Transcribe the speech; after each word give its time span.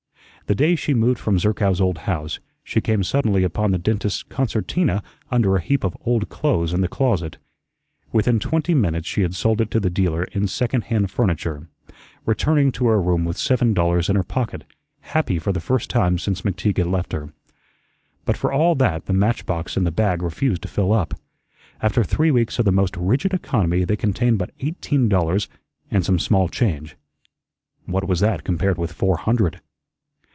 The 0.47 0.55
day 0.55 0.75
she 0.75 0.93
moved 0.93 1.17
from 1.17 1.39
Zerkow's 1.39 1.79
old 1.79 1.99
house, 1.99 2.39
she 2.61 2.81
came 2.81 3.05
suddenly 3.05 3.45
upon 3.45 3.71
the 3.71 3.77
dentist's 3.77 4.21
concertina 4.23 5.01
under 5.29 5.55
a 5.55 5.61
heap 5.61 5.85
of 5.85 5.95
old 6.01 6.27
clothes 6.27 6.73
in 6.73 6.81
the 6.81 6.89
closet. 6.89 7.37
Within 8.11 8.37
twenty 8.37 8.73
minutes 8.73 9.07
she 9.07 9.21
had 9.21 9.33
sold 9.33 9.61
it 9.61 9.71
to 9.71 9.79
the 9.79 9.89
dealer 9.89 10.25
in 10.33 10.49
second 10.49 10.85
hand 10.91 11.09
furniture, 11.09 11.69
returning 12.25 12.69
to 12.73 12.87
her 12.87 13.01
room 13.01 13.23
with 13.23 13.37
seven 13.37 13.73
dollars 13.73 14.09
in 14.09 14.17
her 14.17 14.25
pocket, 14.25 14.65
happy 14.99 15.39
for 15.39 15.53
the 15.53 15.61
first 15.61 15.89
time 15.89 16.17
since 16.17 16.41
McTeague 16.41 16.75
had 16.79 16.87
left 16.87 17.13
her. 17.13 17.31
But 18.25 18.35
for 18.35 18.51
all 18.51 18.75
that 18.75 19.05
the 19.05 19.13
match 19.13 19.45
box 19.45 19.77
and 19.77 19.87
the 19.87 19.89
bag 19.91 20.21
refused 20.21 20.63
to 20.63 20.67
fill 20.67 20.91
up; 20.91 21.13
after 21.81 22.03
three 22.03 22.29
weeks 22.31 22.59
of 22.59 22.65
the 22.65 22.73
most 22.73 22.97
rigid 22.97 23.33
economy 23.33 23.85
they 23.85 23.95
contained 23.95 24.37
but 24.37 24.51
eighteen 24.59 25.07
dollars 25.07 25.47
and 25.89 26.03
some 26.03 26.19
small 26.19 26.49
change. 26.49 26.97
What 27.85 28.05
was 28.05 28.19
that 28.19 28.43
compared 28.43 28.77
with 28.77 28.91
four 28.91 29.15
hundred? 29.15 29.61